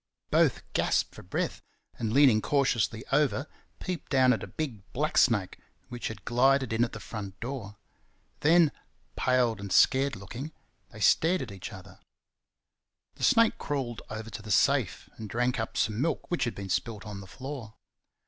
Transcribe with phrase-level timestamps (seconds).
[0.31, 1.61] Both gasped for breath,
[1.99, 3.45] and leaning cautiously over
[3.79, 7.77] peeped down at a big black snake which had glided in at the front door.
[8.39, 8.71] Then,
[9.15, 10.53] pale and scared looking,
[10.89, 11.99] they stared across at each other.
[13.13, 16.69] The snake crawled over to the safe and drank up some milk which had been
[16.69, 17.75] spilt on the floor.